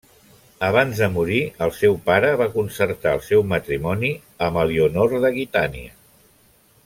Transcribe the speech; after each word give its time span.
Abans 0.67 1.01
de 1.01 1.09
morir, 1.17 1.41
el 1.65 1.73
seu 1.79 1.97
pare 2.07 2.31
va 2.41 2.47
concertar 2.55 3.13
el 3.17 3.21
seu 3.27 3.45
matrimoni 3.51 4.11
amb 4.47 4.61
Elionor 4.63 5.15
d'Aquitània. 5.27 5.93